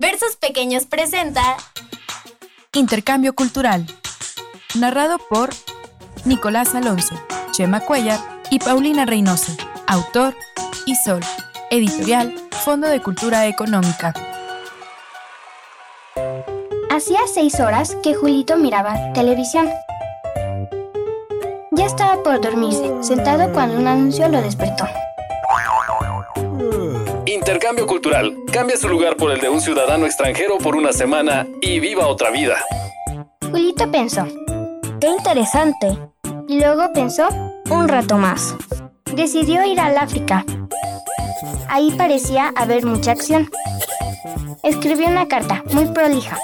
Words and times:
Versos 0.00 0.36
Pequeños 0.36 0.86
presenta 0.86 1.56
Intercambio 2.72 3.34
Cultural. 3.34 3.84
Narrado 4.78 5.18
por 5.18 5.50
Nicolás 6.24 6.76
Alonso, 6.76 7.16
Chema 7.50 7.80
Cuellar 7.80 8.20
y 8.48 8.60
Paulina 8.60 9.06
Reynoso. 9.06 9.50
Autor 9.88 10.36
Isol. 10.86 11.20
Editorial 11.72 12.32
Fondo 12.52 12.86
de 12.86 13.02
Cultura 13.02 13.48
Económica. 13.48 14.14
Hacía 16.92 17.18
seis 17.34 17.58
horas 17.58 17.96
que 18.00 18.14
Julito 18.14 18.56
miraba 18.56 19.12
televisión. 19.14 19.68
Ya 21.72 21.86
estaba 21.86 22.22
por 22.22 22.40
dormirse, 22.40 23.02
sentado 23.02 23.52
cuando 23.52 23.76
un 23.76 23.88
anuncio 23.88 24.28
lo 24.28 24.40
despertó. 24.42 24.86
Intercambio 27.48 27.86
cultural. 27.86 28.36
Cambia 28.52 28.76
su 28.76 28.90
lugar 28.90 29.16
por 29.16 29.30
el 29.30 29.40
de 29.40 29.48
un 29.48 29.62
ciudadano 29.62 30.04
extranjero 30.04 30.58
por 30.58 30.76
una 30.76 30.92
semana 30.92 31.46
y 31.62 31.80
viva 31.80 32.06
otra 32.06 32.30
vida. 32.30 32.56
Julito 33.50 33.90
pensó, 33.90 34.26
qué 35.00 35.06
interesante. 35.08 35.98
Y 36.46 36.60
luego 36.60 36.92
pensó, 36.92 37.26
un 37.70 37.88
rato 37.88 38.18
más. 38.18 38.54
Decidió 39.16 39.64
ir 39.64 39.80
al 39.80 39.96
África. 39.96 40.44
Ahí 41.70 41.90
parecía 41.96 42.52
haber 42.54 42.84
mucha 42.84 43.12
acción. 43.12 43.48
Escribió 44.62 45.08
una 45.08 45.26
carta 45.26 45.64
muy 45.72 45.86
prolija 45.86 46.36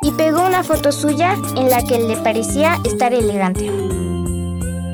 y 0.00 0.12
pegó 0.12 0.46
una 0.46 0.62
foto 0.64 0.92
suya 0.92 1.36
en 1.56 1.68
la 1.68 1.84
que 1.84 1.98
le 1.98 2.16
parecía 2.16 2.78
estar 2.86 3.12
elegante. 3.12 3.68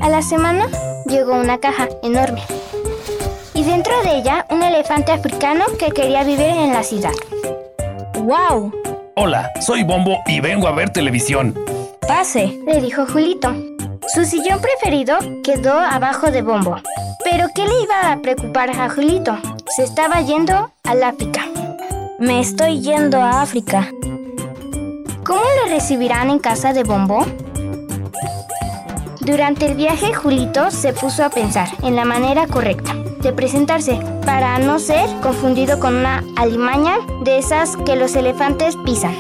A 0.00 0.08
la 0.08 0.20
semana 0.20 0.66
llegó 1.06 1.34
una 1.34 1.58
caja 1.58 1.88
enorme 2.02 2.42
y 3.58 3.64
dentro 3.64 3.92
de 4.04 4.18
ella 4.18 4.46
un 4.50 4.62
elefante 4.62 5.10
africano 5.10 5.64
que 5.80 5.90
quería 5.90 6.22
vivir 6.22 6.46
en 6.46 6.72
la 6.72 6.84
ciudad. 6.84 7.10
¡Wow! 8.14 8.72
Hola, 9.16 9.50
soy 9.60 9.82
Bombo 9.82 10.22
y 10.26 10.38
vengo 10.38 10.68
a 10.68 10.72
ver 10.72 10.90
televisión. 10.90 11.58
Pase, 12.06 12.56
le 12.64 12.80
dijo 12.80 13.04
Julito. 13.06 13.52
Su 14.14 14.24
sillón 14.24 14.60
preferido 14.60 15.18
quedó 15.42 15.72
abajo 15.72 16.30
de 16.30 16.42
Bombo. 16.42 16.76
Pero 17.24 17.48
¿qué 17.52 17.64
le 17.64 17.82
iba 17.82 18.12
a 18.12 18.18
preocupar 18.22 18.70
a 18.70 18.88
Julito? 18.90 19.36
Se 19.76 19.82
estaba 19.82 20.20
yendo 20.20 20.70
al 20.84 21.02
África. 21.02 21.44
Me 22.20 22.38
estoy 22.38 22.80
yendo 22.80 23.20
a 23.20 23.42
África. 23.42 23.88
¿Cómo 25.24 25.42
le 25.64 25.74
recibirán 25.74 26.30
en 26.30 26.38
casa 26.38 26.72
de 26.72 26.84
Bombo? 26.84 27.26
Durante 29.18 29.66
el 29.66 29.74
viaje, 29.74 30.14
Julito 30.14 30.70
se 30.70 30.92
puso 30.92 31.24
a 31.24 31.28
pensar 31.28 31.68
en 31.82 31.96
la 31.96 32.04
manera 32.04 32.46
correcta 32.46 32.97
de 33.20 33.32
presentarse 33.32 33.98
para 34.24 34.58
no 34.58 34.78
ser 34.78 35.08
confundido 35.20 35.80
con 35.80 35.96
una 35.96 36.24
alimaña 36.36 36.98
de 37.24 37.38
esas 37.38 37.76
que 37.78 37.96
los 37.96 38.14
elefantes 38.16 38.76
pisan. 38.84 39.14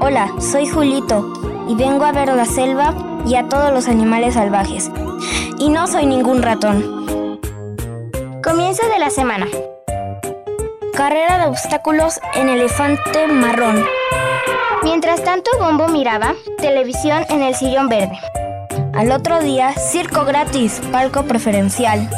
Hola, 0.00 0.32
soy 0.38 0.66
Julito 0.66 1.32
y 1.68 1.74
vengo 1.74 2.04
a 2.04 2.12
ver 2.12 2.28
la 2.28 2.44
selva 2.44 2.94
y 3.26 3.36
a 3.36 3.48
todos 3.48 3.72
los 3.72 3.88
animales 3.88 4.34
salvajes. 4.34 4.90
Y 5.58 5.68
no 5.68 5.86
soy 5.86 6.06
ningún 6.06 6.42
ratón. 6.42 7.40
Comienzo 8.42 8.86
de 8.88 8.98
la 8.98 9.10
semana. 9.10 9.46
Carrera 10.94 11.38
de 11.38 11.46
obstáculos 11.46 12.20
en 12.34 12.48
elefante 12.48 13.26
marrón. 13.26 13.84
Mientras 14.82 15.22
tanto, 15.24 15.50
Bombo 15.58 15.88
miraba 15.88 16.34
televisión 16.58 17.24
en 17.30 17.42
el 17.42 17.54
sillón 17.54 17.88
verde. 17.88 18.18
Al 18.92 19.10
otro 19.10 19.40
día, 19.40 19.72
circo 19.72 20.24
gratis, 20.24 20.80
palco 20.92 21.24
preferencial. 21.24 22.08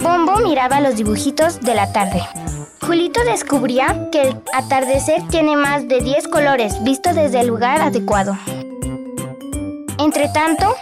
Bombo 0.00 0.36
miraba 0.38 0.80
los 0.80 0.96
dibujitos 0.96 1.60
de 1.60 1.74
la 1.74 1.92
tarde. 1.92 2.22
Julito 2.80 3.20
descubría 3.24 4.08
que 4.10 4.22
el 4.22 4.42
atardecer 4.54 5.22
tiene 5.28 5.56
más 5.56 5.86
de 5.88 6.00
10 6.00 6.28
colores 6.28 6.82
visto 6.82 7.12
desde 7.12 7.40
el 7.40 7.48
lugar 7.48 7.82
adecuado. 7.82 8.36
Entre 9.98 10.28
tanto, 10.30 10.74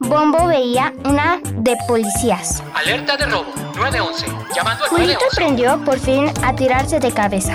Bombo 0.00 0.48
veía 0.48 0.92
una 1.04 1.40
de 1.56 1.76
policías. 1.86 2.62
Alerta 2.74 3.16
de 3.16 3.26
robo, 3.26 3.46
911. 3.76 4.26
Llamando 4.54 4.84
al 4.84 4.90
Julito 4.90 5.20
911. 5.20 5.26
aprendió 5.32 5.84
por 5.84 5.98
fin 6.00 6.30
a 6.42 6.54
tirarse 6.54 6.98
de 6.98 7.12
cabeza, 7.12 7.54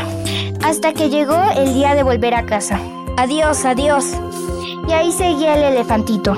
hasta 0.63 0.93
que 0.93 1.09
llegó 1.09 1.39
el 1.55 1.73
día 1.73 1.95
de 1.95 2.03
volver 2.03 2.33
a 2.33 2.45
casa. 2.45 2.79
Adiós, 3.17 3.65
adiós. 3.65 4.05
Y 4.87 4.93
ahí 4.93 5.11
seguía 5.11 5.55
el 5.55 5.63
elefantito. 5.63 6.33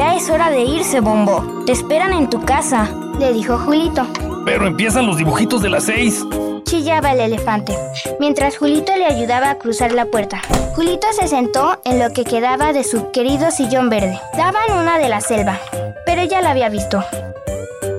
Ya 0.00 0.14
es 0.14 0.30
hora 0.30 0.50
de 0.50 0.62
irse, 0.62 1.00
Bombo. 1.00 1.62
Te 1.66 1.72
esperan 1.72 2.14
en 2.14 2.30
tu 2.30 2.42
casa, 2.42 2.88
le 3.18 3.34
dijo 3.34 3.58
Julito. 3.58 4.06
Pero 4.46 4.66
empiezan 4.66 5.06
los 5.06 5.18
dibujitos 5.18 5.60
de 5.60 5.68
las 5.68 5.84
seis. 5.84 6.24
Chillaba 6.64 7.12
el 7.12 7.20
elefante, 7.20 7.76
mientras 8.18 8.56
Julito 8.56 8.96
le 8.96 9.04
ayudaba 9.04 9.50
a 9.50 9.58
cruzar 9.58 9.92
la 9.92 10.06
puerta. 10.06 10.40
Julito 10.74 11.06
se 11.12 11.28
sentó 11.28 11.82
en 11.84 11.98
lo 11.98 12.14
que 12.14 12.24
quedaba 12.24 12.72
de 12.72 12.82
su 12.82 13.10
querido 13.10 13.50
sillón 13.50 13.90
verde. 13.90 14.18
Daban 14.38 14.72
una 14.72 14.98
de 14.98 15.10
la 15.10 15.20
selva, 15.20 15.60
pero 16.06 16.24
ya 16.24 16.40
la 16.40 16.52
había 16.52 16.70
visto. 16.70 17.04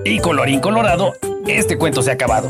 Y 0.03 0.17
colorín 0.17 0.59
colorado, 0.59 1.13
este 1.45 1.77
cuento 1.77 2.01
se 2.01 2.09
ha 2.09 2.13
acabado. 2.15 2.49